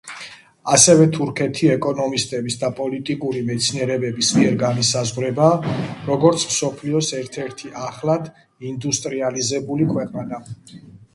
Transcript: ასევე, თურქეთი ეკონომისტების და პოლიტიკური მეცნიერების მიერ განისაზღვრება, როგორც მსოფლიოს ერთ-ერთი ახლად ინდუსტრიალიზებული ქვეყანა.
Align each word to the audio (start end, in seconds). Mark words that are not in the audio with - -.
ასევე, 0.75 1.03
თურქეთი 1.15 1.67
ეკონომისტების 1.73 2.55
და 2.63 2.69
პოლიტიკური 2.79 3.43
მეცნიერების 3.49 4.31
მიერ 4.37 4.57
განისაზღვრება, 4.63 5.49
როგორც 6.09 6.45
მსოფლიოს 6.53 7.11
ერთ-ერთი 7.21 7.73
ახლად 7.89 8.31
ინდუსტრიალიზებული 8.71 9.91
ქვეყანა. 9.93 10.45